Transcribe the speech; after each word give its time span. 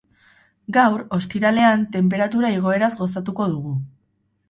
Gaur, 0.77 1.03
ostiralean, 1.17 1.85
tenperatura 1.99 2.53
igoeraz 2.59 2.93
gozatuko 3.07 3.53
dugu. 3.57 3.81